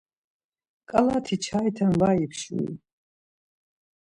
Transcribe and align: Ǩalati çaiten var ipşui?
Ǩalati 0.89 1.35
çaiten 1.43 1.91
var 1.99 2.15
ipşui? 2.25 2.67